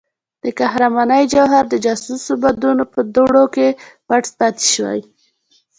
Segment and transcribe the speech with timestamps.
[0.43, 3.67] د قهرمانۍ جوهر د جاسوسو بادونو په دوړو کې
[4.07, 4.99] پټ پاتې شوی.